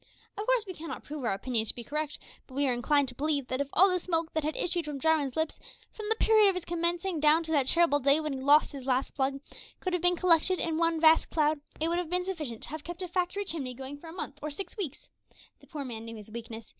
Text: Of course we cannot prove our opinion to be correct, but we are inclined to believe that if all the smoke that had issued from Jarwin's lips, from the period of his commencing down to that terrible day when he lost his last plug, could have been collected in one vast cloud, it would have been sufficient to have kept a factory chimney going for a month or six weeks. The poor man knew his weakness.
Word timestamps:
Of 0.35 0.47
course 0.47 0.65
we 0.65 0.73
cannot 0.73 1.03
prove 1.03 1.23
our 1.23 1.33
opinion 1.33 1.67
to 1.67 1.75
be 1.75 1.83
correct, 1.83 2.17
but 2.47 2.55
we 2.55 2.67
are 2.67 2.73
inclined 2.73 3.07
to 3.09 3.13
believe 3.13 3.47
that 3.49 3.61
if 3.61 3.69
all 3.73 3.87
the 3.87 3.99
smoke 3.99 4.33
that 4.33 4.43
had 4.43 4.55
issued 4.55 4.83
from 4.85 4.99
Jarwin's 4.99 5.35
lips, 5.35 5.59
from 5.93 6.09
the 6.09 6.15
period 6.15 6.49
of 6.49 6.55
his 6.55 6.65
commencing 6.65 7.19
down 7.19 7.43
to 7.43 7.51
that 7.51 7.67
terrible 7.67 7.99
day 7.99 8.19
when 8.19 8.33
he 8.33 8.39
lost 8.41 8.71
his 8.71 8.87
last 8.87 9.13
plug, 9.13 9.39
could 9.79 9.93
have 9.93 10.01
been 10.01 10.15
collected 10.15 10.59
in 10.59 10.79
one 10.79 10.99
vast 10.99 11.29
cloud, 11.29 11.61
it 11.79 11.87
would 11.87 11.99
have 11.99 12.09
been 12.09 12.23
sufficient 12.25 12.63
to 12.63 12.69
have 12.69 12.83
kept 12.83 13.03
a 13.03 13.07
factory 13.07 13.45
chimney 13.45 13.75
going 13.75 13.95
for 13.95 14.07
a 14.07 14.11
month 14.11 14.39
or 14.41 14.49
six 14.49 14.75
weeks. 14.75 15.11
The 15.59 15.67
poor 15.67 15.85
man 15.85 16.05
knew 16.05 16.15
his 16.15 16.31
weakness. 16.31 16.69